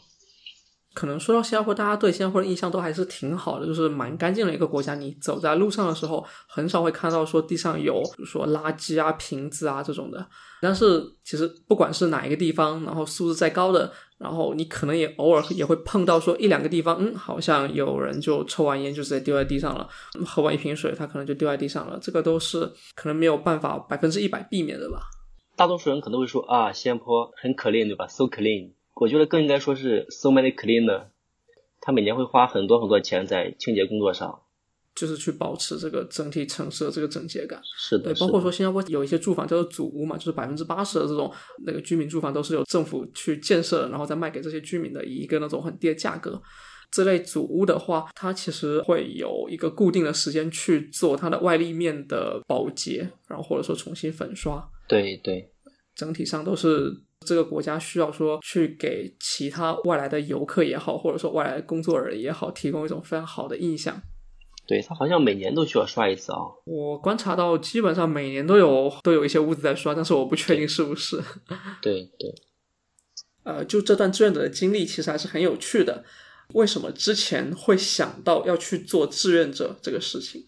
[0.96, 4.96] 可能说到新加坡，大家对新加坡的印象都还是挺好的，就是蛮干净的一个国家。
[4.96, 10.26] 你走在路上的时候，很少会看到说地上有，比如说垃圾啊、瓶子啊这种的。
[10.62, 19.88] 但是其实不管是哪一个地方，然后素质再高的，然后你可能也偶尔也会碰到说一两个地方，嗯，好像有人就抽完烟就直接丢在地上了，
[20.26, 22.00] 喝完一瓶水他可能就丢在地上了。
[22.02, 25.02] 这个都是可能没有办法百分之一百避免的吧。
[25.58, 28.75] 大多数人可能会说啊，新加坡很 clean 对吧？So clean。
[28.96, 31.08] 我觉得更应该说是 so many cleaner，
[31.82, 34.42] 他每年会花很多很多钱在清洁工作上，
[34.96, 37.60] 就是去保持这个整体城市的这个整洁感。
[37.78, 41.30] 是的，对，包括说新加坡有一些住房叫做祖屋嘛，就是百分之八十的这种
[41.66, 46.42] 那个居民住房都是由政府去建设，然后再卖给这些居民的，以一个那种很低的价格。
[46.90, 54.66] 这类祖屋的话，它其实会有一个固定的时间去做它的外立面的保洁，然后或者说重新粉刷。
[54.88, 55.52] 对对，
[55.94, 57.04] 整体上都是。
[57.26, 64.02] 这个国家需要说去给其他外来的游客也好，或者说外来的工作人也好，提供一种非常好的印象。
[64.68, 66.40] 对他好像每年都需要刷一次啊。
[66.66, 71.22] 我观察到基本上每年都有都有一些屋子在刷，但是我不确定是不是。
[71.82, 72.34] 对对。
[73.44, 76.04] 呃，就这段志愿者的经历其实还是很有趣的。
[76.54, 80.48] 为什么之前会想到要去做志愿者这个事情？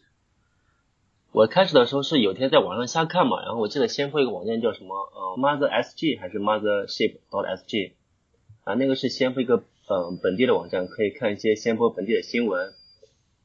[1.37, 7.91] 我开始的时候是有天在网上瞎看嘛，然后我记得先铺一个网站叫什么呃 Mother SG 还是 Mothership dot SG
[8.63, 12.73] 啊，那个是先铺一个嗯本地的网站，可以看一些先坡本地的新闻。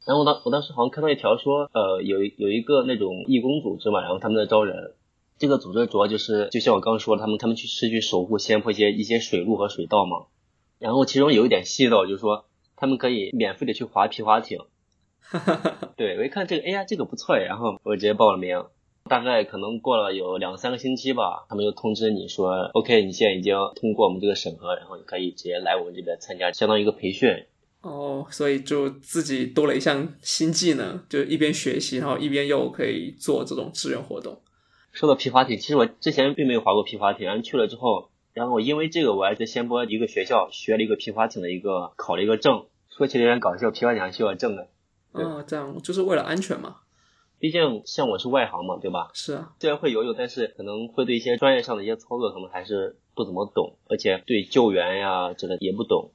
[0.06, 4.94] 然后我当我当时好像看到一条说呃有有一个那种义工组织嘛，然后他们在招人。
[5.36, 10.28] 这个组织主要就是就像我刚说，他们他们去是去守护先坡一些一些水路和水道嘛。
[10.78, 14.60] 然后其中有一点细到就是说他们可以免费的去划皮划艇。
[15.96, 18.64] 对，我一看这个，哎呀，这个不错哎，然后我直接报了名。
[19.04, 27.28] 大概可能过了有两三个星期吧，他们就通知你说，OK，你现在已经通过我们这个审核，然后你可以直接来我们这边参加，相当于一个培训。
[27.82, 34.40] 哦，所以就自己多了一项新技能，就一边学习，然后一边又可以做这种志愿活动。
[34.92, 42.66] 说到皮划艇，其实我之前并没有划过皮划艇，然后去了之后，然后我因为这个，我还在仙波一个学校学了一个皮划艇的一个考了一个证。
[42.88, 44.68] 说起来有点搞笑，皮划艇还需要证的。
[45.12, 46.76] 啊，这样就是为了安全嘛。
[47.38, 49.10] 毕竟像我是外行嘛，对吧？
[49.14, 56.12] 是啊，虽然会游泳，但是可能会对一些专业上的一些操作可能还是不怎么懂，而且对救援呀之类也不懂。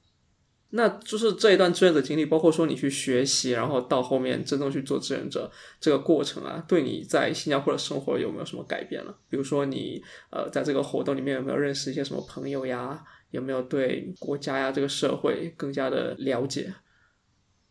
[0.70, 9.16] 那就是这一段志愿者经历，包括说你去学习，然后到后面真正去做志愿者这个过程啊，对你在新加坡的生活有没有什么改变了？
[9.30, 13.04] 比如说你呃在这个活动里面有没有认识一些什么朋友呀？
[13.32, 16.74] 有没有对国家呀这个社会更加的了解？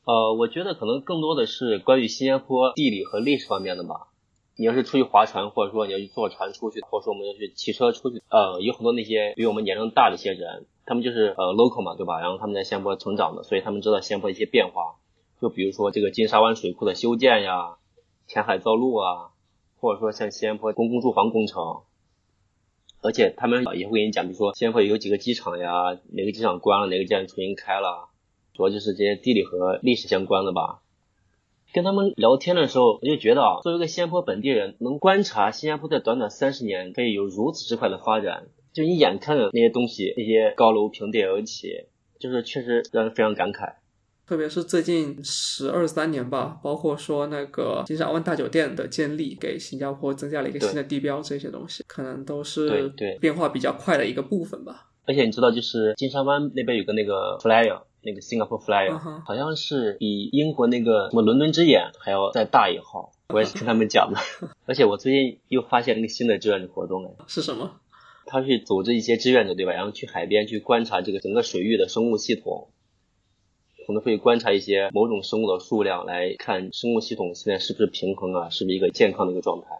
[0.06, 4.06] 呃，我觉得可能更多的是关于新加坡地理和历史方面的吧。
[4.54, 12.20] 你要是出去划船，或者说你要去坐船出去，或者说我们要去骑车出去，呃，有很多那些比我们年龄大的一些人，他们就是呃 local 嘛，对吧？
[12.20, 14.94] 然后他们在新加坡成长的，所以他们知道新加坡一些变化。
[15.42, 17.78] 就比如说这个金沙湾水库的修建呀，
[18.28, 19.30] 填海造陆啊，
[19.80, 21.82] 或者说像新加坡公共住房工程，
[23.02, 28.08] 而且他们也会给你讲，比如说新加坡有几个机场呀，哪个机场关了，哪个机场重新开了。
[28.56, 30.80] 主要就是这些地理和历史相关的吧。
[31.74, 41.86] 跟他们聊天的时候，我就觉得啊，作为一个新加坡本地人，能观察新加坡在短短三十年可以有如此之快的发展，就你眼看着那些东西，那些高楼平地而起，
[42.18, 43.74] 就是确实让人非常感慨。
[44.26, 54.88] 特别是最近十二三年吧，包括说那个金沙湾大酒店的建立，给新加坡增加了一个新的地标，这些东西可能都是对变化比较快的一个部分吧。
[55.04, 58.96] 而且你知道，就是金沙湾那边有个那个 flyer，那个 Singapore flyer，
[59.26, 63.12] 好像是比英国那个什么伦敦之眼还要再大一号。
[63.28, 64.20] 我也是听他们讲的。
[64.66, 67.80] 而且我最近又发现了一个新的志愿者活动，哎，是什么？
[68.24, 69.72] 他去组织一些志愿者，对吧？
[69.72, 72.68] 然后去海边去观察这个整个水域的生物系统。
[73.86, 79.78] 可能会观察一些某种生物的数量，来看生物系统现在是不是平衡啊，是不是一个健康的一个状态，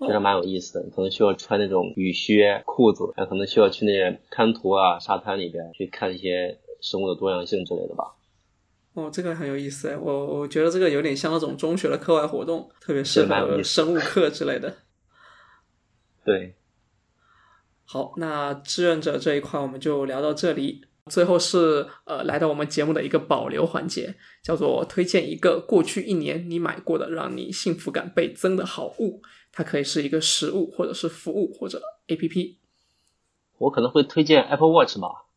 [0.00, 0.90] 觉得蛮有意思的。
[0.90, 8.14] 可能需要穿那种雨靴、裤子，还可能需要去那些滩涂啊、沙滩里边去看一些生物的多样性之类的吧。
[8.94, 14.78] 哦，这个很有意思哎，我我觉得这个有点像那种中学的课外活动，特别适合生物课之类的。
[16.24, 16.54] 对。
[17.84, 20.84] 好，那志愿者这一块我们就聊到这里。
[21.06, 29.22] 最后是呃，来到我们节目的一个保留环节，叫做推荐一个过去一年你买过的让你幸福感倍增的好物。
[29.50, 32.58] 它可以是一个实物，或者是服务，或者 A P P。
[33.56, 35.27] 我可能会推荐 Apple Watch 吧。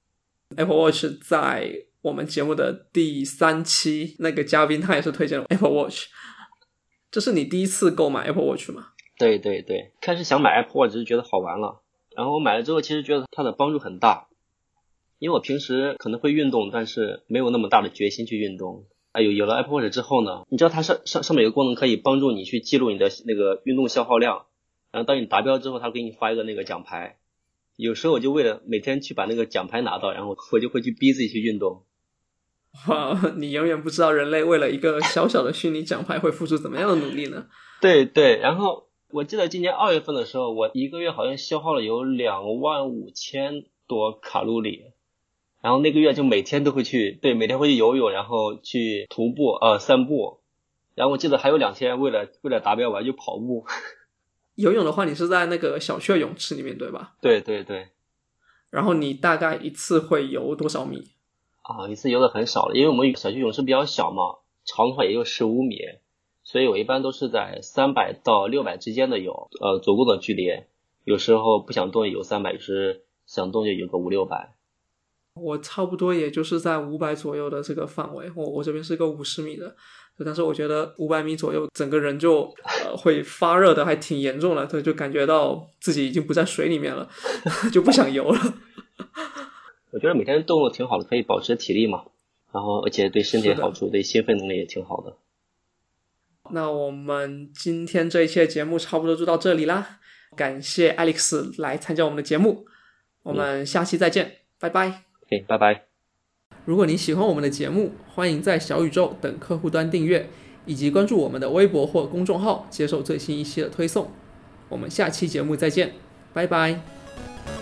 [0.58, 6.08] Apple Watch 在我们节目的第三期，那个嘉宾他也是推荐了 Apple Watch。
[7.10, 8.88] 这是你第一次购买 Apple Watch 吗？
[9.18, 11.82] 对对对，开始想买 Apple Watch 是觉得好玩了，
[12.16, 14.28] 然后我买了之后，其实觉得它的帮助很大。
[15.20, 18.86] 因为我平时可能会运动，但是没有那么大的决心去运动。
[19.12, 24.48] 哎，有有了 Apple Watch 之后呢，你知道它上上上面有个功能可以帮助你去记录你的那个运动消耗量，
[24.92, 27.18] 然后当你达标之后，它给你发一个那个奖牌。
[27.82, 31.84] 有时候我就为了每天去把那个奖牌拿到，然后我就会去逼自己去运动。
[32.88, 37.48] 哇， 你永远不知道人类为了一个小小的虚拟奖牌会付出怎么样的努力呢？
[37.82, 44.92] 对对，然后我记得今年二月份的时候，我一个月好像消耗了有两万五千多卡路里。
[45.62, 50.40] 然后那个月就每天都会去，对，每天会去游泳，然后去徒步，呃，散步。
[50.96, 53.66] 然后我记得还有两天，为了为了达标，我还去跑步。
[54.62, 57.16] 游泳的话，你是在那个小区的泳池里面，对吧？
[57.20, 57.90] 对对对。
[58.70, 61.10] 然后你大概一次会游多少米？
[61.64, 65.78] 啊，一次游的很少了，因为我们小区泳池比较小嘛，长的话也就十五米，
[66.44, 70.48] 所以我一般都是在三百到六百之间的游，呃，足够的距离。
[71.04, 74.56] 有时候不想动游三百，是想动就游个五六百。
[75.36, 79.76] 我差不多也就是在五百左右的这个范围，我我这边是个五十米的，
[80.24, 82.44] 但是我觉得五百米左右，整个人就
[82.86, 87.10] 呃会发热的，还挺严重的，对，就感觉到自己已经不在水里面了，
[87.74, 88.40] 就不想游了。
[89.92, 92.04] 我觉得每天动动挺好的，可以保持体力嘛，
[92.54, 95.18] 然后而且对身体好处，对心肺能力也挺好的。
[96.52, 100.00] 那我们今天这一期节目差不多就到这里啦，
[100.36, 102.66] 感谢 Alex 来参加我们的节目，
[103.24, 105.04] 我们下期再见，拜拜。
[105.48, 105.91] 拜拜！
[106.66, 110.30] 如果你喜欢我们的节目，欢迎在小宇宙等客户端订阅，
[110.66, 114.10] 以及关注我们的微博或公众号，接受最新一期的推送。
[114.70, 115.94] 我们下期节目再见，
[116.34, 117.61] 拜拜。